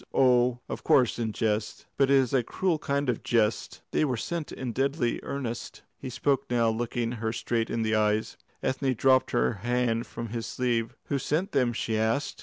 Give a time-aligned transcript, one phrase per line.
[0.15, 1.85] Oh, of course in jest.
[1.95, 6.09] But it is a cruel kind of jest" "They were sent in deadly earnest." He
[6.09, 8.35] spoke now, looking her straight in the eyes.
[8.63, 10.95] Ethne dropped her hand from his sleeve.
[11.09, 12.39] "Who sent them?" she asked.